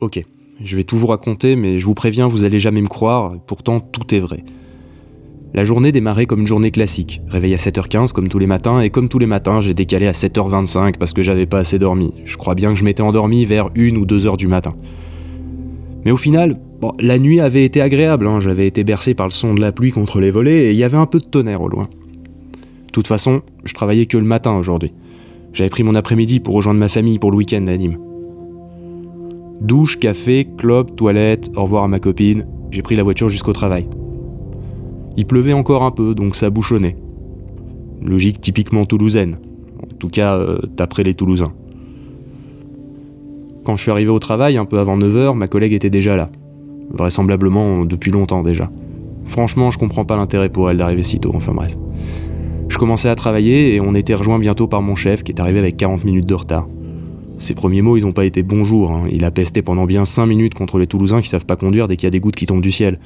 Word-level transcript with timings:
Ok, 0.00 0.24
je 0.62 0.76
vais 0.76 0.84
tout 0.84 0.96
vous 0.96 1.08
raconter, 1.08 1.56
mais 1.56 1.80
je 1.80 1.86
vous 1.86 1.94
préviens, 1.94 2.28
vous 2.28 2.44
allez 2.44 2.60
jamais 2.60 2.80
me 2.80 2.86
croire, 2.86 3.34
pourtant 3.48 3.80
tout 3.80 4.14
est 4.14 4.20
vrai. 4.20 4.44
La 5.54 5.64
journée 5.64 5.90
démarrait 5.90 6.26
comme 6.26 6.42
une 6.42 6.46
journée 6.46 6.70
classique. 6.70 7.20
Réveil 7.26 7.52
à 7.54 7.56
7h15 7.56 8.12
comme 8.12 8.28
tous 8.28 8.38
les 8.38 8.46
matins, 8.46 8.80
et 8.80 8.90
comme 8.90 9.08
tous 9.08 9.18
les 9.18 9.26
matins, 9.26 9.60
j'ai 9.60 9.74
décalé 9.74 10.06
à 10.06 10.12
7h25 10.12 10.98
parce 10.98 11.12
que 11.12 11.24
j'avais 11.24 11.46
pas 11.46 11.58
assez 11.58 11.80
dormi. 11.80 12.14
Je 12.26 12.36
crois 12.36 12.54
bien 12.54 12.72
que 12.72 12.78
je 12.78 12.84
m'étais 12.84 13.02
endormi 13.02 13.44
vers 13.44 13.70
1 13.76 13.96
ou 13.96 14.06
2 14.06 14.26
h 14.26 14.36
du 14.36 14.46
matin. 14.46 14.76
Mais 16.04 16.12
au 16.12 16.16
final, 16.16 16.60
la 17.00 17.18
nuit 17.18 17.40
avait 17.40 17.64
été 17.64 17.80
agréable, 17.80 18.28
hein. 18.28 18.38
j'avais 18.38 18.68
été 18.68 18.84
bercé 18.84 19.14
par 19.14 19.26
le 19.26 19.32
son 19.32 19.54
de 19.54 19.60
la 19.60 19.72
pluie 19.72 19.90
contre 19.90 20.20
les 20.20 20.30
volets 20.30 20.66
et 20.66 20.70
il 20.70 20.76
y 20.76 20.84
avait 20.84 20.96
un 20.96 21.06
peu 21.06 21.18
de 21.18 21.24
tonnerre 21.24 21.62
au 21.62 21.68
loin. 21.68 21.88
De 22.86 22.92
toute 22.92 23.08
façon, 23.08 23.42
je 23.64 23.74
travaillais 23.74 24.06
que 24.06 24.16
le 24.16 24.24
matin 24.24 24.56
aujourd'hui. 24.56 24.92
J'avais 25.52 25.70
pris 25.70 25.82
mon 25.82 25.96
après-midi 25.96 26.38
pour 26.38 26.54
rejoindre 26.54 26.78
ma 26.78 26.88
famille 26.88 27.18
pour 27.18 27.32
le 27.32 27.36
week-end 27.38 27.66
à 27.66 27.76
Nîmes. 27.76 27.98
Douche, 29.60 29.98
café, 29.98 30.46
club, 30.56 30.94
toilette, 30.94 31.50
au 31.56 31.62
revoir 31.62 31.84
à 31.84 31.88
ma 31.88 31.98
copine, 31.98 32.46
j'ai 32.70 32.82
pris 32.82 32.94
la 32.94 33.02
voiture 33.02 33.28
jusqu'au 33.28 33.52
travail. 33.52 33.88
Il 35.16 35.26
pleuvait 35.26 35.52
encore 35.52 35.82
un 35.82 35.90
peu, 35.90 36.14
donc 36.14 36.36
ça 36.36 36.48
bouchonnait. 36.48 36.96
Logique 38.00 38.40
typiquement 38.40 38.84
toulousaine, 38.84 39.38
en 39.82 39.96
tout 39.98 40.08
cas 40.08 40.36
euh, 40.36 40.60
d'après 40.76 41.02
les 41.02 41.14
Toulousains. 41.14 41.52
Quand 43.64 43.76
je 43.76 43.82
suis 43.82 43.90
arrivé 43.90 44.10
au 44.10 44.20
travail, 44.20 44.56
un 44.56 44.64
peu 44.64 44.78
avant 44.78 44.96
9h, 44.96 45.36
ma 45.36 45.48
collègue 45.48 45.72
était 45.72 45.90
déjà 45.90 46.16
là. 46.16 46.30
Vraisemblablement 46.90 47.84
depuis 47.84 48.12
longtemps 48.12 48.44
déjà. 48.44 48.70
Franchement, 49.24 49.72
je 49.72 49.78
comprends 49.78 50.04
pas 50.04 50.16
l'intérêt 50.16 50.48
pour 50.48 50.70
elle 50.70 50.76
d'arriver 50.76 51.02
si 51.02 51.18
tôt, 51.18 51.32
enfin 51.34 51.52
bref. 51.52 51.76
Je 52.68 52.78
commençais 52.78 53.08
à 53.08 53.16
travailler 53.16 53.74
et 53.74 53.80
on 53.80 53.94
était 53.94 54.14
rejoint 54.14 54.38
bientôt 54.38 54.68
par 54.68 54.82
mon 54.82 54.94
chef 54.94 55.24
qui 55.24 55.32
est 55.32 55.40
arrivé 55.40 55.58
avec 55.58 55.76
40 55.76 56.04
minutes 56.04 56.26
de 56.26 56.34
retard. 56.34 56.68
Ses 57.38 57.54
premiers 57.54 57.82
mots, 57.82 57.96
ils 57.96 58.04
n'ont 58.04 58.12
pas 58.12 58.24
été 58.24 58.42
bonjour. 58.42 58.90
Hein. 58.90 59.04
Il 59.10 59.24
a 59.24 59.30
pesté 59.30 59.62
pendant 59.62 59.86
bien 59.86 60.04
5 60.04 60.26
minutes 60.26 60.54
contre 60.54 60.78
les 60.78 60.86
Toulousains 60.86 61.20
qui 61.20 61.28
savent 61.28 61.46
pas 61.46 61.56
conduire 61.56 61.86
dès 61.86 61.96
qu'il 61.96 62.06
y 62.06 62.08
a 62.08 62.10
des 62.10 62.20
gouttes 62.20 62.36
qui 62.36 62.46
tombent 62.46 62.62
du 62.62 62.72
ciel. 62.72 62.98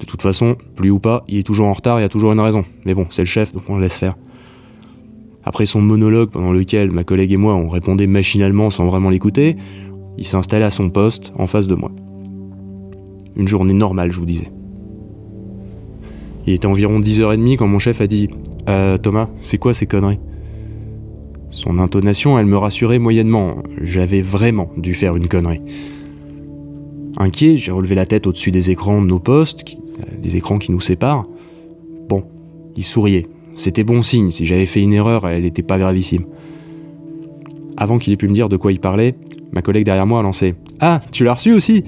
De 0.00 0.06
toute 0.06 0.22
façon, 0.22 0.56
plus 0.76 0.90
ou 0.90 0.98
pas, 0.98 1.24
il 1.28 1.38
est 1.38 1.42
toujours 1.42 1.66
en 1.66 1.72
retard, 1.72 1.98
il 1.98 2.02
y 2.02 2.06
a 2.06 2.08
toujours 2.08 2.32
une 2.32 2.40
raison. 2.40 2.64
Mais 2.84 2.94
bon, 2.94 3.06
c'est 3.10 3.22
le 3.22 3.26
chef, 3.26 3.52
donc 3.52 3.64
on 3.68 3.76
le 3.76 3.82
laisse 3.82 3.96
faire. 3.96 4.16
Après 5.44 5.66
son 5.66 5.80
monologue 5.80 6.30
pendant 6.30 6.52
lequel 6.52 6.90
ma 6.90 7.04
collègue 7.04 7.32
et 7.32 7.36
moi 7.36 7.54
on 7.54 7.68
répondait 7.68 8.06
machinalement 8.06 8.70
sans 8.70 8.86
vraiment 8.86 9.10
l'écouter, 9.10 9.56
il 10.16 10.24
s'est 10.24 10.36
installé 10.36 10.64
à 10.64 10.70
son 10.70 10.88
poste 10.88 11.32
en 11.36 11.46
face 11.46 11.66
de 11.66 11.74
moi. 11.74 11.92
Une 13.36 13.48
journée 13.48 13.74
normale, 13.74 14.10
je 14.10 14.18
vous 14.18 14.26
disais. 14.26 14.50
Il 16.46 16.54
était 16.54 16.66
environ 16.66 17.00
10h30 17.00 17.56
quand 17.56 17.66
mon 17.66 17.78
chef 17.78 18.00
a 18.00 18.06
dit 18.06 18.30
euh, 18.68 18.96
Thomas, 18.96 19.28
c'est 19.36 19.58
quoi 19.58 19.74
ces 19.74 19.86
conneries? 19.86 20.20
Son 21.54 21.78
intonation, 21.78 22.36
elle 22.36 22.46
me 22.46 22.56
rassurait 22.56 22.98
moyennement. 22.98 23.62
J'avais 23.80 24.22
vraiment 24.22 24.70
dû 24.76 24.92
faire 24.92 25.14
une 25.14 25.28
connerie. 25.28 25.60
Inquiet, 27.16 27.56
j'ai 27.56 27.70
relevé 27.70 27.94
la 27.94 28.06
tête 28.06 28.26
au-dessus 28.26 28.50
des 28.50 28.70
écrans 28.70 29.00
de 29.00 29.06
nos 29.06 29.20
postes, 29.20 29.64
les 30.20 30.36
écrans 30.36 30.58
qui 30.58 30.72
nous 30.72 30.80
séparent. 30.80 31.22
Bon, 32.08 32.24
il 32.76 32.82
souriait. 32.82 33.28
C'était 33.54 33.84
bon 33.84 34.02
signe, 34.02 34.32
si 34.32 34.44
j'avais 34.44 34.66
fait 34.66 34.82
une 34.82 34.92
erreur, 34.92 35.28
elle 35.28 35.44
n'était 35.44 35.62
pas 35.62 35.78
gravissime. 35.78 36.24
Avant 37.76 37.98
qu'il 37.98 38.12
ait 38.12 38.16
pu 38.16 38.26
me 38.26 38.34
dire 38.34 38.48
de 38.48 38.56
quoi 38.56 38.72
il 38.72 38.80
parlait, 38.80 39.14
ma 39.52 39.62
collègue 39.62 39.84
derrière 39.84 40.08
moi 40.08 40.18
a 40.18 40.22
lancé 40.24 40.56
Ah, 40.80 41.00
tu 41.12 41.22
l'as 41.22 41.34
reçu 41.34 41.52
aussi 41.52 41.84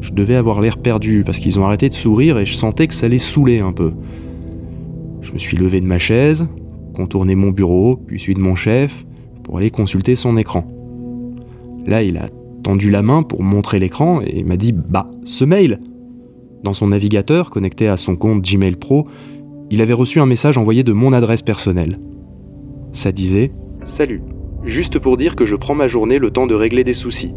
Je 0.00 0.12
devais 0.12 0.36
avoir 0.36 0.62
l'air 0.62 0.78
perdu 0.78 1.24
parce 1.26 1.38
qu'ils 1.38 1.60
ont 1.60 1.66
arrêté 1.66 1.90
de 1.90 1.94
sourire 1.94 2.38
et 2.38 2.46
je 2.46 2.54
sentais 2.54 2.88
que 2.88 2.94
ça 2.94 3.06
les 3.06 3.18
saoulait 3.18 3.60
un 3.60 3.72
peu. 3.72 3.92
Je 5.20 5.32
me 5.32 5.38
suis 5.38 5.58
levé 5.58 5.82
de 5.82 5.86
ma 5.86 5.98
chaise, 5.98 6.46
contourné 6.94 7.34
mon 7.34 7.50
bureau, 7.50 7.96
puis 8.06 8.20
celui 8.20 8.34
de 8.34 8.40
mon 8.40 8.54
chef, 8.54 9.04
pour 9.42 9.58
aller 9.58 9.70
consulter 9.70 10.16
son 10.16 10.36
écran. 10.36 10.66
Là, 11.86 12.02
il 12.02 12.16
a 12.16 12.28
tendu 12.62 12.90
la 12.90 13.02
main 13.02 13.22
pour 13.22 13.42
montrer 13.42 13.78
l'écran 13.78 14.20
et 14.20 14.44
m'a 14.44 14.56
dit 14.56 14.72
Bah, 14.72 15.10
ce 15.24 15.44
mail 15.44 15.80
dans 16.62 16.74
son 16.74 16.88
navigateur, 16.88 17.50
connecté 17.50 17.88
à 17.88 17.96
son 17.96 18.16
compte 18.16 18.42
Gmail 18.42 18.76
Pro, 18.76 19.06
il 19.70 19.80
avait 19.80 19.94
reçu 19.94 20.20
un 20.20 20.26
message 20.26 20.58
envoyé 20.58 20.82
de 20.82 20.92
mon 20.92 21.12
adresse 21.12 21.42
personnelle. 21.42 21.98
Ça 22.92 23.12
disait 23.12 23.52
Salut, 23.84 24.22
juste 24.64 24.98
pour 24.98 25.16
dire 25.16 25.36
que 25.36 25.46
je 25.46 25.56
prends 25.56 25.74
ma 25.74 25.88
journée 25.88 26.18
le 26.18 26.30
temps 26.30 26.46
de 26.46 26.54
régler 26.54 26.84
des 26.84 26.94
soucis. 26.94 27.32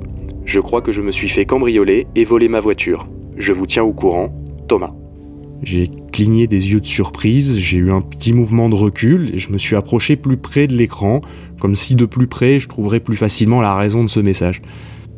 Je 0.46 0.60
crois 0.60 0.82
que 0.82 0.92
je 0.92 1.02
me 1.02 1.12
suis 1.12 1.30
fait 1.30 1.46
cambrioler 1.46 2.08
et 2.16 2.26
voler 2.26 2.50
ma 2.50 2.60
voiture. 2.60 3.08
Je 3.38 3.54
vous 3.54 3.66
tiens 3.66 3.84
au 3.84 3.94
courant, 3.94 4.34
Thomas. 4.68 4.94
J'ai 5.64 5.90
cligné 6.12 6.46
des 6.46 6.74
yeux 6.74 6.82
de 6.82 6.86
surprise, 6.86 7.58
j'ai 7.58 7.78
eu 7.78 7.92
un 7.92 8.02
petit 8.02 8.34
mouvement 8.34 8.68
de 8.68 8.76
recul 8.76 9.32
et 9.34 9.38
je 9.38 9.50
me 9.50 9.58
suis 9.58 9.78
approché 9.78 10.18
plus 10.18 10.36
près 10.36 10.68
de 10.68 10.76
l'écran, 10.76 11.22
comme 11.60 11.76
si 11.76 11.96
de 11.96 12.06
plus 12.06 12.28
près 12.28 12.60
je 12.60 12.68
trouverais 12.68 13.00
plus 13.00 13.16
facilement 13.16 13.62
la 13.62 13.74
raison 13.74 14.04
de 14.04 14.10
ce 14.10 14.20
message. 14.20 14.62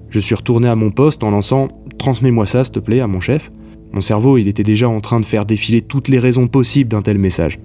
Je 0.09 0.19
suis 0.19 0.35
retourné 0.35 0.67
à 0.67 0.75
mon 0.75 0.91
poste 0.91 1.23
en 1.23 1.31
lançant 1.31 1.67
Transmets-moi 1.97 2.45
ça, 2.45 2.63
s'il 2.63 2.73
te 2.73 2.79
plaît, 2.79 2.99
à 2.99 3.07
mon 3.07 3.21
chef. 3.21 3.49
Mon 3.91 4.01
cerveau, 4.01 4.37
il 4.37 4.47
était 4.47 4.63
déjà 4.63 4.87
en 4.87 4.99
train 4.99 5.19
de 5.19 5.25
faire 5.25 5.45
défiler 5.45 5.81
toutes 5.81 6.09
les 6.09 6.19
raisons 6.19 6.47
possibles 6.47 6.89
d'un 6.89 7.01
tel 7.01 7.17
message. 7.17 7.59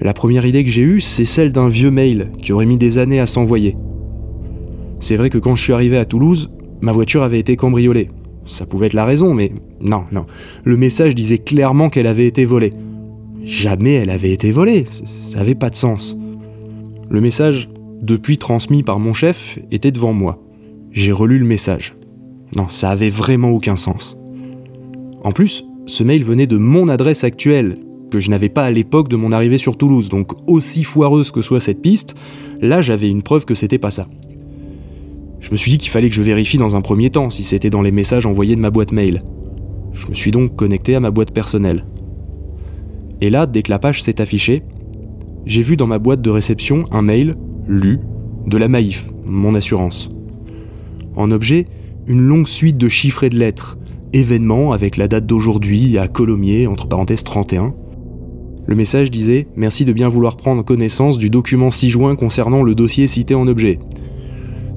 La 0.00 0.12
première 0.12 0.44
idée 0.44 0.64
que 0.64 0.70
j'ai 0.70 0.82
eue, 0.82 1.00
c'est 1.00 1.24
celle 1.24 1.52
d'un 1.52 1.68
vieux 1.68 1.90
mail 1.90 2.32
qui 2.42 2.52
aurait 2.52 2.66
mis 2.66 2.76
des 2.76 2.98
années 2.98 3.20
à 3.20 3.26
s'envoyer. 3.26 3.76
C'est 5.00 5.16
vrai 5.16 5.30
que 5.30 5.38
quand 5.38 5.54
je 5.54 5.62
suis 5.62 5.72
arrivé 5.72 5.96
à 5.96 6.04
Toulouse, 6.04 6.50
ma 6.80 6.92
voiture 6.92 7.22
avait 7.22 7.38
été 7.38 7.56
cambriolée. 7.56 8.10
Ça 8.46 8.66
pouvait 8.66 8.86
être 8.86 8.92
la 8.92 9.04
raison, 9.04 9.34
mais 9.34 9.52
non, 9.80 10.04
non. 10.12 10.26
Le 10.64 10.76
message 10.76 11.14
disait 11.14 11.38
clairement 11.38 11.88
qu'elle 11.88 12.06
avait 12.06 12.26
été 12.26 12.44
volée. 12.44 12.70
Jamais 13.44 13.94
elle 13.94 14.10
avait 14.10 14.32
été 14.32 14.52
volée, 14.52 14.86
ça 15.04 15.38
n'avait 15.38 15.54
pas 15.54 15.70
de 15.70 15.76
sens. 15.76 16.16
Le 17.10 17.20
message, 17.20 17.68
depuis 18.00 18.38
transmis 18.38 18.82
par 18.82 18.98
mon 18.98 19.14
chef, 19.14 19.58
était 19.70 19.90
devant 19.90 20.12
moi. 20.12 20.42
J'ai 20.92 21.12
relu 21.12 21.38
le 21.38 21.44
message. 21.44 21.96
Non, 22.54 22.68
ça 22.68 22.90
avait 22.90 23.10
vraiment 23.10 23.50
aucun 23.50 23.76
sens. 23.76 24.16
En 25.24 25.32
plus, 25.32 25.64
ce 25.86 26.04
mail 26.04 26.24
venait 26.24 26.46
de 26.46 26.56
mon 26.56 26.88
adresse 26.88 27.24
actuelle, 27.24 27.78
que 28.10 28.20
je 28.20 28.30
n'avais 28.30 28.48
pas 28.48 28.64
à 28.64 28.70
l'époque 28.70 29.08
de 29.08 29.16
mon 29.16 29.32
arrivée 29.32 29.58
sur 29.58 29.76
Toulouse, 29.76 30.08
donc 30.08 30.32
aussi 30.46 30.84
foireuse 30.84 31.30
que 31.30 31.42
soit 31.42 31.60
cette 31.60 31.80
piste, 31.80 32.14
là 32.60 32.82
j'avais 32.82 33.08
une 33.08 33.22
preuve 33.22 33.44
que 33.44 33.54
c'était 33.54 33.78
pas 33.78 33.90
ça. 33.90 34.06
Je 35.42 35.50
me 35.50 35.56
suis 35.56 35.72
dit 35.72 35.78
qu'il 35.78 35.90
fallait 35.90 36.08
que 36.08 36.14
je 36.14 36.22
vérifie 36.22 36.56
dans 36.56 36.76
un 36.76 36.80
premier 36.80 37.10
temps 37.10 37.28
si 37.28 37.42
c'était 37.42 37.68
dans 37.68 37.82
les 37.82 37.90
messages 37.90 38.26
envoyés 38.26 38.56
de 38.56 38.60
ma 38.60 38.70
boîte 38.70 38.92
mail. 38.92 39.22
Je 39.92 40.06
me 40.06 40.14
suis 40.14 40.30
donc 40.30 40.56
connecté 40.56 40.94
à 40.94 41.00
ma 41.00 41.10
boîte 41.10 41.32
personnelle. 41.32 41.84
Et 43.20 43.28
là, 43.28 43.46
dès 43.46 43.62
que 43.62 43.70
la 43.70 43.80
page 43.80 44.02
s'est 44.02 44.20
affichée, 44.20 44.62
j'ai 45.44 45.62
vu 45.62 45.76
dans 45.76 45.88
ma 45.88 45.98
boîte 45.98 46.22
de 46.22 46.30
réception 46.30 46.86
un 46.92 47.02
mail, 47.02 47.36
lu, 47.66 47.98
de 48.46 48.56
la 48.56 48.68
Maïf, 48.68 49.08
mon 49.24 49.54
assurance. 49.54 50.10
En 51.16 51.30
objet, 51.32 51.66
une 52.06 52.20
longue 52.20 52.46
suite 52.46 52.78
de 52.78 52.88
chiffres 52.88 53.24
et 53.24 53.28
de 53.30 53.38
lettres, 53.38 53.78
événement 54.12 54.72
avec 54.72 54.96
la 54.96 55.08
date 55.08 55.26
d'aujourd'hui 55.26 55.98
à 55.98 56.06
Colomiers, 56.06 56.68
entre 56.68 56.86
parenthèses 56.86 57.24
31. 57.24 57.74
Le 58.64 58.74
message 58.76 59.10
disait 59.10 59.48
Merci 59.56 59.84
de 59.84 59.92
bien 59.92 60.08
vouloir 60.08 60.36
prendre 60.36 60.64
connaissance 60.64 61.18
du 61.18 61.30
document 61.30 61.72
6 61.72 61.90
juin 61.90 62.14
concernant 62.14 62.62
le 62.62 62.76
dossier 62.76 63.08
cité 63.08 63.34
en 63.34 63.48
objet. 63.48 63.80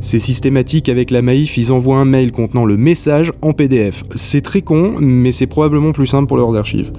C'est 0.02 0.20
systématique 0.20 0.90
avec 0.90 1.10
la 1.10 1.22
Maïf, 1.22 1.58
ils 1.58 1.72
envoient 1.72 1.98
un 1.98 2.06
mail 2.06 2.32
contenant 2.32 2.66
le 2.66 2.78
message 2.78 3.32
en 3.42 3.54
PDF. 3.54 4.04
C'est 4.16 4.42
très 4.42 4.62
con, 4.62 4.96
mais 5.00 5.32
c'est 5.32 5.48
probablement 5.48 5.92
plus 5.92 6.06
simple 6.06 6.28
pour 6.28 6.38
leurs 6.38 6.56
archives. 6.56 6.92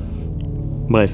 Bref, 0.88 1.12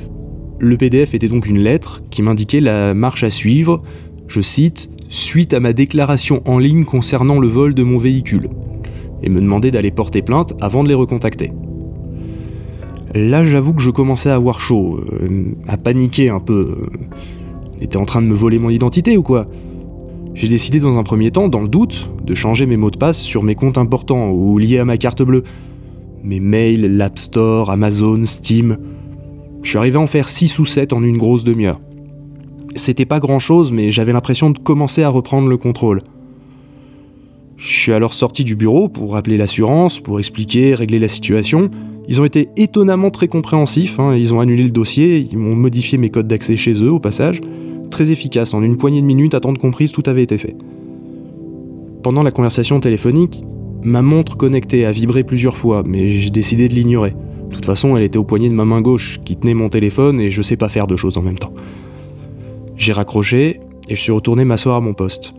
le 0.58 0.76
PDF 0.76 1.14
était 1.14 1.28
donc 1.28 1.46
une 1.46 1.58
lettre 1.58 2.02
qui 2.10 2.22
m'indiquait 2.22 2.60
la 2.60 2.94
marche 2.94 3.24
à 3.24 3.30
suivre, 3.30 3.82
je 4.28 4.40
cite, 4.40 4.90
suite 5.08 5.52
à 5.52 5.60
ma 5.60 5.72
déclaration 5.72 6.40
en 6.46 6.58
ligne 6.58 6.84
concernant 6.84 7.38
le 7.38 7.48
vol 7.48 7.74
de 7.74 7.82
mon 7.82 7.98
véhicule 7.98 8.48
et 9.22 9.28
me 9.28 9.40
demandait 9.40 9.70
d'aller 9.70 9.90
porter 9.90 10.22
plainte 10.22 10.54
avant 10.60 10.82
de 10.82 10.88
les 10.88 10.94
recontacter. 10.94 11.52
Là, 13.14 13.44
j'avoue 13.44 13.74
que 13.74 13.82
je 13.82 13.90
commençais 13.90 14.30
à 14.30 14.34
avoir 14.34 14.60
chaud, 14.60 15.00
euh, 15.00 15.54
à 15.68 15.76
paniquer 15.76 16.30
un 16.30 16.40
peu. 16.40 16.86
était 17.80 17.98
en 17.98 18.06
train 18.06 18.22
de 18.22 18.26
me 18.26 18.34
voler 18.34 18.58
mon 18.58 18.70
identité 18.70 19.16
ou 19.18 19.22
quoi? 19.22 19.46
J'ai 20.34 20.48
décidé 20.48 20.80
dans 20.80 20.98
un 20.98 21.02
premier 21.02 21.30
temps, 21.30 21.48
dans 21.48 21.60
le 21.60 21.68
doute, 21.68 22.10
de 22.24 22.34
changer 22.34 22.64
mes 22.64 22.78
mots 22.78 22.90
de 22.90 22.96
passe 22.96 23.20
sur 23.20 23.42
mes 23.42 23.54
comptes 23.54 23.76
importants 23.76 24.30
ou 24.30 24.56
liés 24.58 24.78
à 24.78 24.84
ma 24.84 24.96
carte 24.96 25.22
bleue. 25.22 25.42
Mes 26.24 26.40
mails, 26.40 26.96
l'App 26.96 27.18
Store, 27.18 27.70
Amazon, 27.70 28.24
Steam. 28.24 28.78
Je 29.62 29.68
suis 29.68 29.78
arrivé 29.78 29.96
à 29.96 30.00
en 30.00 30.06
faire 30.06 30.28
6 30.28 30.58
ou 30.58 30.64
7 30.64 30.92
en 30.94 31.02
une 31.02 31.18
grosse 31.18 31.44
demi-heure. 31.44 31.80
C'était 32.74 33.04
pas 33.04 33.20
grand 33.20 33.38
chose, 33.38 33.72
mais 33.72 33.92
j'avais 33.92 34.12
l'impression 34.12 34.50
de 34.50 34.58
commencer 34.58 35.02
à 35.02 35.10
reprendre 35.10 35.48
le 35.48 35.58
contrôle. 35.58 36.00
Je 37.58 37.68
suis 37.68 37.92
alors 37.92 38.14
sorti 38.14 38.42
du 38.42 38.56
bureau 38.56 38.88
pour 38.88 39.16
appeler 39.16 39.36
l'assurance, 39.36 40.00
pour 40.00 40.18
expliquer, 40.18 40.74
régler 40.74 40.98
la 40.98 41.08
situation. 41.08 41.70
Ils 42.08 42.20
ont 42.20 42.24
été 42.24 42.48
étonnamment 42.56 43.10
très 43.10 43.28
compréhensifs, 43.28 44.00
hein. 44.00 44.16
ils 44.16 44.32
ont 44.32 44.40
annulé 44.40 44.64
le 44.64 44.70
dossier, 44.70 45.18
ils 45.18 45.38
m'ont 45.38 45.54
modifié 45.54 45.98
mes 45.98 46.10
codes 46.10 46.26
d'accès 46.26 46.56
chez 46.56 46.72
eux 46.82 46.90
au 46.90 46.98
passage. 46.98 47.40
Très 47.92 48.10
efficace, 48.10 48.54
en 48.54 48.62
une 48.62 48.78
poignée 48.78 49.02
de 49.02 49.06
minutes, 49.06 49.34
à 49.34 49.40
temps 49.40 49.52
de 49.52 49.58
comprise, 49.58 49.92
tout 49.92 50.02
avait 50.06 50.22
été 50.22 50.38
fait. 50.38 50.56
Pendant 52.02 52.22
la 52.22 52.30
conversation 52.30 52.80
téléphonique, 52.80 53.44
ma 53.82 54.00
montre 54.00 54.38
connectée 54.38 54.86
a 54.86 54.92
vibré 54.92 55.24
plusieurs 55.24 55.58
fois, 55.58 55.82
mais 55.84 56.08
j'ai 56.08 56.30
décidé 56.30 56.70
de 56.70 56.74
l'ignorer. 56.74 57.14
De 57.50 57.54
toute 57.54 57.66
façon, 57.66 57.94
elle 57.94 58.02
était 58.02 58.16
au 58.16 58.24
poignet 58.24 58.48
de 58.48 58.54
ma 58.54 58.64
main 58.64 58.80
gauche, 58.80 59.20
qui 59.26 59.36
tenait 59.36 59.52
mon 59.52 59.68
téléphone, 59.68 60.22
et 60.22 60.30
je 60.30 60.40
sais 60.40 60.56
pas 60.56 60.70
faire 60.70 60.86
deux 60.86 60.96
choses 60.96 61.18
en 61.18 61.22
même 61.22 61.38
temps. 61.38 61.52
J'ai 62.78 62.92
raccroché, 62.92 63.60
et 63.90 63.94
je 63.94 64.00
suis 64.00 64.10
retourné 64.10 64.46
m'asseoir 64.46 64.76
à 64.76 64.80
mon 64.80 64.94
poste. 64.94 65.34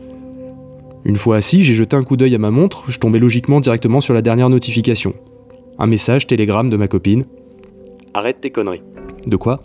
Une 1.04 1.16
fois 1.16 1.38
assis, 1.38 1.64
j'ai 1.64 1.74
jeté 1.74 1.96
un 1.96 2.04
coup 2.04 2.16
d'œil 2.16 2.36
à 2.36 2.38
ma 2.38 2.52
montre, 2.52 2.84
je 2.88 3.00
tombais 3.00 3.18
logiquement 3.18 3.58
directement 3.58 4.00
sur 4.00 4.14
la 4.14 4.22
dernière 4.22 4.48
notification. 4.48 5.12
Un 5.80 5.88
message 5.88 6.28
télégramme 6.28 6.70
de 6.70 6.76
ma 6.76 6.86
copine. 6.86 7.24
Arrête 8.14 8.40
tes 8.40 8.50
conneries. 8.50 8.82
De 9.26 9.34
quoi? 9.34 9.60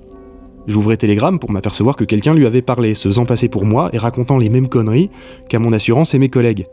J'ouvrais 0.69 0.97
Telegram 0.97 1.39
pour 1.39 1.49
m'apercevoir 1.49 1.95
que 1.95 2.03
quelqu'un 2.03 2.35
lui 2.35 2.45
avait 2.45 2.61
parlé, 2.61 2.93
se 2.93 3.07
faisant 3.07 3.25
passer 3.25 3.49
pour 3.49 3.65
moi 3.65 3.89
et 3.91 3.97
racontant 3.97 4.37
les 4.37 4.51
mêmes 4.51 4.69
conneries 4.69 5.09
qu'à 5.49 5.57
mon 5.57 5.73
assurance 5.73 6.13
et 6.13 6.19
mes 6.19 6.29
collègues. 6.29 6.67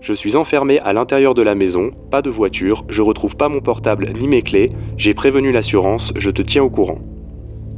Je 0.00 0.12
suis 0.12 0.34
enfermé 0.34 0.80
à 0.80 0.92
l'intérieur 0.92 1.34
de 1.34 1.42
la 1.42 1.54
maison, 1.54 1.92
pas 2.10 2.20
de 2.20 2.30
voiture, 2.30 2.84
je 2.88 3.00
retrouve 3.00 3.36
pas 3.36 3.48
mon 3.48 3.60
portable 3.60 4.12
ni 4.20 4.26
mes 4.26 4.42
clés, 4.42 4.72
j'ai 4.96 5.14
prévenu 5.14 5.52
l'assurance, 5.52 6.12
je 6.16 6.30
te 6.30 6.42
tiens 6.42 6.64
au 6.64 6.68
courant. 6.68 6.98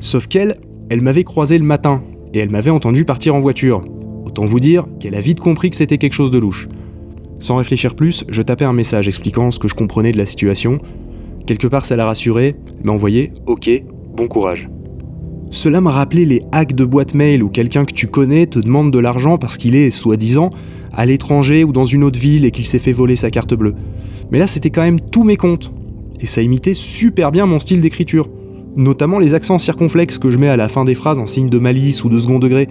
Sauf 0.01 0.29
qu'elle, 0.29 0.57
elle 0.89 1.03
m'avait 1.03 1.25
croisé 1.25 1.59
le 1.59 1.65
matin, 1.65 2.03
et 2.33 2.39
elle 2.39 2.51
m'avait 2.51 2.71
entendu 2.71 3.05
partir 3.05 3.35
en 3.35 3.41
voiture. 3.41 3.85
Autant 4.25 4.47
vous 4.47 4.61
dire 4.61 4.87
qu'elle 4.99 5.15
a 5.15 5.21
vite 5.21 5.41
compris 5.41 5.69
que 5.69 5.77
c'était 5.77 5.99
quelque 5.99 6.15
chose 6.15 6.31
de 6.31 6.39
louche. 6.39 6.69
Sans 7.39 7.57
réfléchir 7.57 7.95
plus, 7.95 8.25
je 8.31 8.41
tapais 8.41 8.65
un 8.65 8.73
message 8.73 9.09
expliquant 9.09 9.51
ce 9.51 9.59
que 9.59 9.69
je 9.69 9.75
comprenais 9.75 10.13
de 10.13 10.19
la 10.19 10.25
situation. 10.25 10.79
Quelque 11.47 11.67
part, 11.67 11.85
ça 11.85 11.97
l'a 11.97 12.07
rassuré, 12.07 12.55
elle 12.79 12.87
m'a 12.87 12.93
envoyé 12.93 13.33
Ok, 13.45 13.69
bon 14.17 14.27
courage. 14.27 14.71
Cela 15.53 15.83
m'a 15.83 15.91
rappelé 15.91 16.25
les 16.25 16.41
hacks 16.51 16.75
de 16.75 16.87
boîte 16.87 17.13
mail 17.13 17.43
où 17.43 17.51
quelqu'un 17.51 17.85
que 17.85 17.93
tu 17.93 18.07
connais 18.07 18.47
te 18.47 18.59
demande 18.59 18.91
de 18.91 18.99
l'argent 18.99 19.37
parce 19.37 19.59
qu'il 19.59 19.75
est, 19.75 19.91
soi-disant, 19.91 20.49
à 20.95 21.05
l'étranger 21.05 21.63
ou 21.63 21.73
dans 21.73 21.85
une 21.85 22.05
autre 22.05 22.19
ville 22.19 22.47
et 22.47 22.51
qu'il 22.51 22.65
s'est 22.65 22.79
fait 22.79 22.95
voler 22.95 23.17
sa 23.17 23.31
carte 23.31 23.53
bleue. 23.53 23.75
Mais 24.31 24.39
là, 24.39 24.47
c'était 24.47 24.71
quand 24.71 24.81
même 24.81 24.99
tous 24.99 25.25
mes 25.25 25.37
comptes. 25.37 25.71
Et 26.23 26.27
ça 26.27 26.41
imitait 26.41 26.73
super 26.73 27.33
bien 27.33 27.45
mon 27.45 27.61
style 27.61 27.83
d'écriture. 27.83 28.31
Notamment 28.77 29.19
les 29.19 29.35
accents 29.35 29.59
circonflexes 29.59 30.19
que 30.19 30.31
je 30.31 30.39
mets 30.39 30.49
à 30.49 30.57
la 30.57 30.71
fin 30.71 30.87
des 30.87 30.95
phrases 30.95 31.19
en 31.19 31.27
signe 31.27 31.51
de 31.51 31.59
malice 31.59 32.03
ou 32.03 32.09
de 32.09 32.17
second 32.17 32.39
degré. 32.39 32.67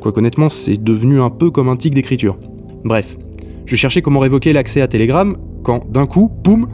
Quoi 0.00 0.10
qu'honnêtement, 0.10 0.50
c'est 0.50 0.82
devenu 0.82 1.20
un 1.20 1.30
peu 1.30 1.52
comme 1.52 1.68
un 1.68 1.76
tic 1.76 1.94
d'écriture. 1.94 2.36
Bref, 2.84 3.16
je 3.64 3.76
cherchais 3.76 4.02
comment 4.02 4.18
révoquer 4.18 4.52
l'accès 4.52 4.80
à 4.80 4.88
Telegram 4.88 5.36
quand, 5.62 5.88
d'un 5.88 6.04
coup, 6.04 6.32
poum, 6.42 6.66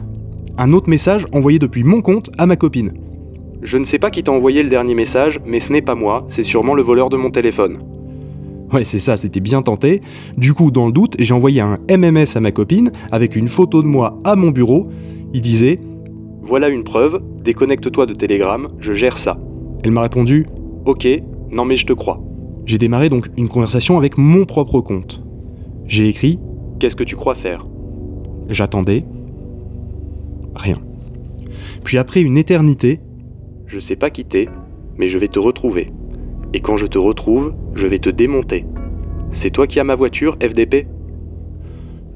un 0.57 0.73
autre 0.73 0.89
message 0.89 1.27
envoyé 1.33 1.59
depuis 1.59 1.83
mon 1.83 2.01
compte 2.01 2.31
à 2.39 2.47
ma 2.47 2.55
copine. 2.55 2.93
Je 3.61 3.77
ne 3.77 3.85
sais 3.85 3.99
pas 3.99 4.09
qui 4.09 4.23
t'a 4.23 4.31
envoyé 4.31 4.63
le 4.63 4.69
dernier 4.69 4.95
message, 4.95 5.39
mais 5.45 5.59
ce 5.59 5.71
n'est 5.71 5.83
pas 5.83 5.93
moi, 5.93 6.25
c'est 6.29 6.43
sûrement 6.43 6.73
le 6.73 6.81
voleur 6.81 7.09
de 7.09 7.17
mon 7.17 7.29
téléphone. 7.29 7.77
Ouais, 8.73 8.83
c'est 8.83 8.99
ça, 8.99 9.17
c'était 9.17 9.39
bien 9.39 9.61
tenté. 9.61 10.01
Du 10.37 10.53
coup, 10.53 10.71
dans 10.71 10.87
le 10.87 10.91
doute, 10.91 11.15
j'ai 11.19 11.33
envoyé 11.33 11.61
un 11.61 11.77
MMS 11.89 12.35
à 12.35 12.39
ma 12.39 12.51
copine 12.51 12.91
avec 13.11 13.35
une 13.35 13.49
photo 13.49 13.81
de 13.83 13.87
moi 13.87 14.19
à 14.23 14.35
mon 14.35 14.49
bureau. 14.49 14.87
Il 15.33 15.41
disait 15.41 15.79
Voilà 16.41 16.69
une 16.69 16.83
preuve, 16.83 17.19
déconnecte-toi 17.43 18.05
de 18.07 18.13
Telegram, 18.13 18.69
je 18.79 18.93
gère 18.93 19.17
ça. 19.17 19.37
Elle 19.83 19.91
m'a 19.91 20.01
répondu 20.01 20.47
Ok, 20.85 21.07
non 21.51 21.65
mais 21.65 21.75
je 21.75 21.85
te 21.85 21.93
crois. 21.93 22.19
J'ai 22.65 22.77
démarré 22.77 23.09
donc 23.09 23.27
une 23.37 23.47
conversation 23.47 23.97
avec 23.97 24.17
mon 24.17 24.45
propre 24.45 24.81
compte. 24.81 25.21
J'ai 25.85 26.07
écrit 26.07 26.39
Qu'est-ce 26.79 26.95
que 26.95 27.03
tu 27.03 27.15
crois 27.15 27.35
faire? 27.35 27.67
J'attendais. 28.49 29.05
Rien. 30.55 30.77
Puis 31.83 31.97
après 31.97 32.21
une 32.21 32.37
éternité, 32.37 32.99
je 33.71 33.79
sais 33.79 33.95
pas 33.95 34.09
qui 34.09 34.25
t'es, 34.25 34.49
mais 34.97 35.07
je 35.07 35.17
vais 35.17 35.29
te 35.29 35.39
retrouver. 35.39 35.93
Et 36.53 36.59
quand 36.59 36.75
je 36.75 36.87
te 36.87 36.97
retrouve, 36.97 37.53
je 37.73 37.87
vais 37.87 37.99
te 37.99 38.09
démonter. 38.09 38.65
C'est 39.31 39.49
toi 39.49 39.65
qui 39.65 39.79
as 39.79 39.85
ma 39.85 39.95
voiture, 39.95 40.35
FDP 40.43 40.87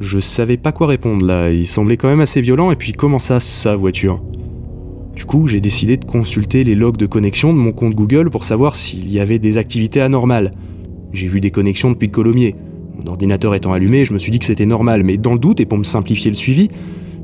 Je 0.02 0.20
savais 0.20 0.58
pas 0.58 0.74
quoi 0.74 0.88
répondre 0.88 1.26
là, 1.26 1.50
il 1.52 1.66
semblait 1.66 1.96
quand 1.96 2.10
même 2.10 2.20
assez 2.20 2.42
violent, 2.42 2.72
et 2.72 2.76
puis 2.76 2.92
comment 2.92 3.20
ça, 3.20 3.40
sa 3.40 3.78
voiture? 3.78 4.22
Du 5.16 5.24
coup, 5.24 5.48
j'ai 5.48 5.62
décidé 5.62 5.96
de 5.96 6.04
consulter 6.04 6.66
les 6.66 6.76
logs 6.76 6.98
de 6.98 7.06
connexion 7.06 7.54
de 7.54 7.58
mon 7.58 7.72
compte 7.72 7.96
Google 7.96 8.30
pour 8.30 8.44
savoir 8.44 8.76
s'il 8.76 9.10
y 9.10 9.22
avait 9.22 9.40
des 9.40 9.58
activités 9.58 10.02
anormales. 10.02 10.52
J'ai 11.14 11.28
vu 11.28 11.40
des 11.40 11.52
connexions 11.52 11.90
depuis 11.90 12.12
Colomiers. 12.12 12.56
Mon 12.98 13.10
ordinateur 13.10 13.56
étant 13.56 13.72
allumé, 13.72 14.04
je 14.04 14.12
me 14.12 14.20
suis 14.20 14.32
dit 14.32 14.40
que 14.40 14.46
c'était 14.46 14.66
normal, 14.66 15.04
mais 15.04 15.18
dans 15.18 15.32
le 15.32 15.40
doute 15.40 15.62
et 15.62 15.66
pour 15.66 15.78
me 15.78 15.86
simplifier 15.86 16.32
le 16.32 16.36
suivi, 16.36 16.68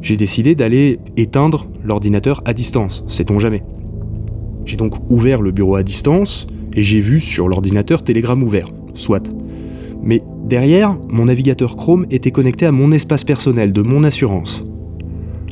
j'ai 0.01 0.15
décidé 0.15 0.55
d'aller 0.55 0.99
éteindre 1.17 1.67
l'ordinateur 1.83 2.41
à 2.45 2.53
distance, 2.53 3.03
sait-on 3.07 3.37
jamais? 3.37 3.61
J'ai 4.65 4.77
donc 4.77 4.95
ouvert 5.09 5.41
le 5.41 5.51
bureau 5.51 5.75
à 5.75 5.83
distance, 5.83 6.47
et 6.73 6.83
j'ai 6.83 7.01
vu 7.01 7.19
sur 7.19 7.47
l'ordinateur 7.47 8.03
Telegram 8.03 8.41
ouvert, 8.41 8.69
soit. 8.93 9.31
Mais 10.01 10.21
derrière, 10.45 10.97
mon 11.09 11.25
navigateur 11.25 11.75
Chrome 11.75 12.05
était 12.09 12.31
connecté 12.31 12.65
à 12.65 12.71
mon 12.71 12.91
espace 12.91 13.23
personnel 13.23 13.73
de 13.73 13.81
mon 13.81 14.03
assurance. 14.03 14.63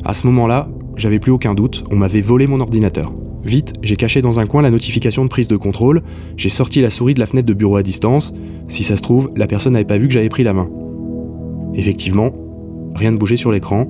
À 0.04 0.14
ce 0.14 0.26
moment-là, 0.26 0.68
j'avais 0.96 1.18
plus 1.18 1.32
aucun 1.32 1.54
doute, 1.54 1.84
on 1.90 1.96
m'avait 1.96 2.20
volé 2.20 2.46
mon 2.46 2.60
ordinateur. 2.60 3.12
Vite, 3.44 3.72
j'ai 3.82 3.96
caché 3.96 4.20
dans 4.22 4.38
un 4.38 4.46
coin 4.46 4.62
la 4.62 4.70
notification 4.70 5.24
de 5.24 5.30
prise 5.30 5.48
de 5.48 5.56
contrôle, 5.56 6.02
j'ai 6.36 6.50
sorti 6.50 6.80
la 6.80 6.90
souris 6.90 7.14
de 7.14 7.20
la 7.20 7.26
fenêtre 7.26 7.46
de 7.46 7.54
bureau 7.54 7.76
à 7.76 7.82
distance, 7.82 8.32
si 8.68 8.84
ça 8.84 8.96
se 8.96 9.02
trouve, 9.02 9.30
la 9.34 9.46
personne 9.46 9.72
n'avait 9.72 9.84
pas 9.84 9.98
vu 9.98 10.08
que 10.08 10.12
j'avais 10.12 10.28
pris 10.28 10.44
la 10.44 10.52
main. 10.52 10.68
Effectivement, 11.74 12.32
rien 12.94 13.12
ne 13.12 13.16
bougeait 13.16 13.36
sur 13.36 13.50
l'écran, 13.50 13.86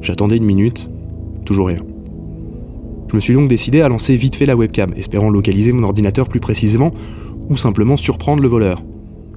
j'attendais 0.00 0.36
une 0.36 0.44
minute, 0.44 0.88
toujours 1.44 1.68
rien. 1.68 1.80
Je 3.10 3.16
me 3.16 3.20
suis 3.20 3.34
donc 3.34 3.48
décidé 3.48 3.80
à 3.80 3.88
lancer 3.88 4.16
vite 4.16 4.36
fait 4.36 4.44
la 4.44 4.56
webcam, 4.56 4.92
espérant 4.96 5.30
localiser 5.30 5.72
mon 5.72 5.84
ordinateur 5.84 6.28
plus 6.28 6.40
précisément, 6.40 6.92
ou 7.48 7.56
simplement 7.56 7.96
surprendre 7.96 8.42
le 8.42 8.48
voleur. 8.48 8.82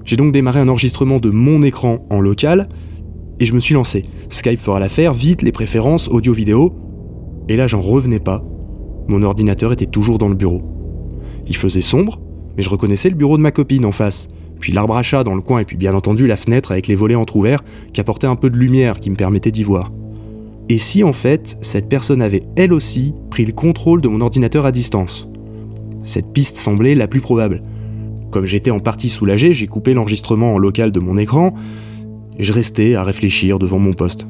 J'ai 0.03 0.17
donc 0.17 0.33
démarré 0.33 0.59
un 0.59 0.67
enregistrement 0.67 1.19
de 1.19 1.29
mon 1.29 1.61
écran 1.61 2.05
en 2.09 2.19
local, 2.19 2.67
et 3.39 3.45
je 3.45 3.53
me 3.53 3.59
suis 3.59 3.73
lancé. 3.73 4.05
Skype 4.29 4.59
fera 4.59 4.79
l'affaire, 4.79 5.13
vite 5.13 5.41
les 5.41 5.53
préférences, 5.53 6.09
audio-vidéo. 6.09 6.75
Et 7.47 7.55
là, 7.55 7.67
j'en 7.67 7.81
revenais 7.81 8.19
pas. 8.19 8.43
Mon 9.07 9.23
ordinateur 9.23 9.71
était 9.71 9.85
toujours 9.85 10.17
dans 10.17 10.29
le 10.29 10.35
bureau. 10.35 10.61
Il 11.47 11.55
faisait 11.55 11.81
sombre, 11.81 12.21
mais 12.57 12.63
je 12.63 12.69
reconnaissais 12.69 13.09
le 13.09 13.15
bureau 13.15 13.37
de 13.37 13.41
ma 13.41 13.51
copine 13.51 13.85
en 13.85 13.91
face, 13.91 14.27
puis 14.59 14.73
l'arbre 14.73 14.97
à 14.97 15.03
chat 15.03 15.23
dans 15.23 15.35
le 15.35 15.41
coin, 15.41 15.59
et 15.59 15.65
puis 15.65 15.77
bien 15.77 15.95
entendu 15.95 16.27
la 16.27 16.37
fenêtre 16.37 16.71
avec 16.71 16.87
les 16.87 16.95
volets 16.95 17.15
entr'ouverts 17.15 17.63
qui 17.93 18.01
apportaient 18.01 18.27
un 18.27 18.35
peu 18.35 18.49
de 18.49 18.57
lumière 18.57 18.99
qui 18.99 19.09
me 19.09 19.15
permettait 19.15 19.51
d'y 19.51 19.63
voir. 19.63 19.91
Et 20.69 20.77
si 20.77 21.03
en 21.03 21.13
fait, 21.13 21.57
cette 21.61 21.89
personne 21.89 22.21
avait 22.21 22.43
elle 22.55 22.73
aussi 22.73 23.13
pris 23.29 23.45
le 23.45 23.51
contrôle 23.51 24.01
de 24.01 24.07
mon 24.07 24.21
ordinateur 24.21 24.65
à 24.65 24.71
distance? 24.71 25.27
Cette 26.03 26.31
piste 26.31 26.57
semblait 26.57 26.95
la 26.95 27.07
plus 27.07 27.21
probable. 27.21 27.61
Comme 28.31 28.45
j'étais 28.45 28.71
en 28.71 28.79
partie 28.79 29.09
soulagé, 29.09 29.53
j'ai 29.53 29.67
coupé 29.67 29.93
l'enregistrement 29.93 30.53
en 30.53 30.57
local 30.57 30.91
de 30.91 30.99
mon 30.99 31.17
écran 31.17 31.53
et 32.37 32.43
je 32.43 32.53
restais 32.53 32.95
à 32.95 33.03
réfléchir 33.03 33.59
devant 33.59 33.79
mon 33.79 33.93
poste. 33.93 34.25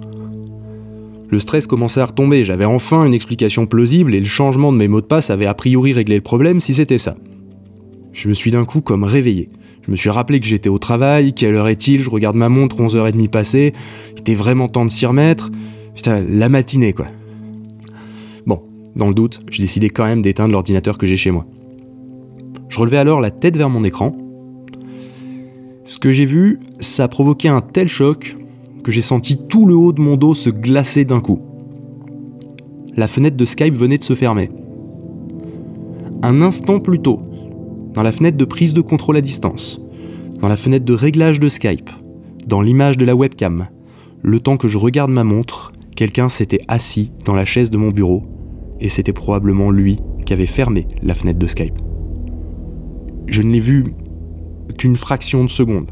Le 1.29 1.39
stress 1.39 1.65
commençait 1.65 2.01
à 2.01 2.05
retomber, 2.05 2.43
j'avais 2.43 2.65
enfin 2.65 3.05
une 3.05 3.13
explication 3.13 3.65
plausible 3.65 4.13
et 4.15 4.19
le 4.19 4.25
changement 4.25 4.73
de 4.73 4.77
mes 4.77 4.89
mots 4.89 4.99
de 4.99 5.05
passe 5.05 5.29
avait 5.29 5.45
a 5.45 5.53
priori 5.53 5.93
réglé 5.93 6.15
le 6.15 6.21
problème 6.21 6.59
si 6.59 6.73
c'était 6.73 6.97
ça. 6.97 7.15
Je 8.11 8.27
me 8.27 8.33
suis 8.33 8.51
d'un 8.51 8.65
coup 8.65 8.81
comme 8.81 9.05
réveillé. 9.05 9.47
Je 9.85 9.91
me 9.91 9.95
suis 9.95 10.09
rappelé 10.09 10.39
que 10.39 10.45
j'étais 10.45 10.67
au 10.67 10.77
travail, 10.77 11.33
quelle 11.33 11.55
heure 11.55 11.69
est-il, 11.69 12.01
je 12.01 12.09
regarde 12.09 12.35
ma 12.35 12.49
montre, 12.49 12.77
11h30 12.77 13.29
passées, 13.29 13.73
il 14.13 14.19
était 14.19 14.35
vraiment 14.35 14.67
temps 14.67 14.85
de 14.85 14.91
s'y 14.91 15.05
remettre. 15.05 15.51
Putain, 16.01 16.25
la 16.27 16.49
matinée, 16.49 16.93
quoi. 16.93 17.05
Bon, 18.47 18.63
dans 18.95 19.07
le 19.07 19.13
doute, 19.13 19.41
j'ai 19.51 19.61
décidé 19.61 19.91
quand 19.91 20.05
même 20.05 20.23
d'éteindre 20.23 20.51
l'ordinateur 20.51 20.97
que 20.97 21.05
j'ai 21.05 21.15
chez 21.15 21.29
moi. 21.29 21.45
Je 22.69 22.79
relevais 22.79 22.97
alors 22.97 23.21
la 23.21 23.29
tête 23.29 23.55
vers 23.55 23.69
mon 23.69 23.83
écran. 23.83 24.17
Ce 25.83 25.99
que 25.99 26.11
j'ai 26.11 26.25
vu, 26.25 26.59
ça 26.79 27.03
a 27.03 27.07
provoqué 27.07 27.49
un 27.49 27.61
tel 27.61 27.87
choc 27.87 28.35
que 28.83 28.91
j'ai 28.91 29.03
senti 29.03 29.37
tout 29.47 29.67
le 29.67 29.75
haut 29.75 29.93
de 29.93 30.01
mon 30.01 30.17
dos 30.17 30.33
se 30.33 30.49
glacer 30.49 31.05
d'un 31.05 31.21
coup. 31.21 31.39
La 32.97 33.07
fenêtre 33.07 33.37
de 33.37 33.45
Skype 33.45 33.75
venait 33.75 33.99
de 33.99 34.03
se 34.03 34.15
fermer. 34.15 34.49
Un 36.23 36.41
instant 36.41 36.79
plus 36.79 36.97
tôt, 36.97 37.19
dans 37.93 38.01
la 38.01 38.11
fenêtre 38.11 38.37
de 38.37 38.45
prise 38.45 38.73
de 38.73 38.81
contrôle 38.81 39.17
à 39.17 39.21
distance, 39.21 39.79
dans 40.41 40.47
la 40.47 40.57
fenêtre 40.57 40.83
de 40.83 40.93
réglage 40.95 41.39
de 41.39 41.47
Skype, 41.47 41.91
dans 42.47 42.63
l'image 42.63 42.97
de 42.97 43.05
la 43.05 43.15
webcam, 43.15 43.67
le 44.23 44.39
temps 44.39 44.57
que 44.57 44.67
je 44.67 44.79
regarde 44.79 45.11
ma 45.11 45.23
montre, 45.23 45.71
quelqu'un 46.01 46.29
s'était 46.29 46.61
assis 46.67 47.11
dans 47.25 47.35
la 47.35 47.45
chaise 47.45 47.69
de 47.69 47.77
mon 47.77 47.91
bureau, 47.91 48.23
et 48.79 48.89
c'était 48.89 49.13
probablement 49.13 49.69
lui 49.69 49.99
qui 50.25 50.33
avait 50.33 50.47
fermé 50.47 50.87
la 51.03 51.13
fenêtre 51.13 51.37
de 51.37 51.45
Skype. 51.45 51.77
Je 53.27 53.43
ne 53.43 53.51
l'ai 53.51 53.59
vu 53.59 53.83
qu'une 54.79 54.97
fraction 54.97 55.45
de 55.45 55.49
seconde. 55.51 55.91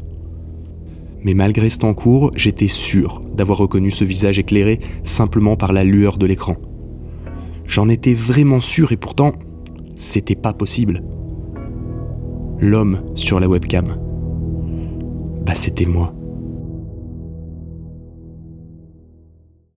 Mais 1.22 1.32
malgré 1.32 1.70
ce 1.70 1.78
temps 1.78 1.94
court, 1.94 2.32
j'étais 2.34 2.66
sûr 2.66 3.20
d'avoir 3.36 3.58
reconnu 3.58 3.92
ce 3.92 4.02
visage 4.02 4.40
éclairé 4.40 4.80
simplement 5.04 5.54
par 5.54 5.72
la 5.72 5.84
lueur 5.84 6.16
de 6.16 6.26
l'écran. 6.26 6.56
J'en 7.66 7.88
étais 7.88 8.14
vraiment 8.14 8.60
sûr 8.60 8.90
et 8.90 8.96
pourtant, 8.96 9.34
c'était 9.94 10.34
pas 10.34 10.52
possible. 10.52 11.04
L'homme 12.58 13.02
sur 13.14 13.38
la 13.38 13.48
webcam, 13.48 13.96
bah 15.46 15.54
c'était 15.54 15.86
moi. 15.86 16.12